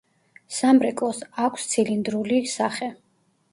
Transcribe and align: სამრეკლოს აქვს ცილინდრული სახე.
სამრეკლოს 0.59 1.19
აქვს 1.49 1.69
ცილინდრული 1.75 2.43
სახე. 2.57 2.93